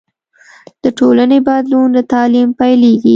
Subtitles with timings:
[0.83, 3.09] د ټولنې بدلون له تعلیم پیلېږي.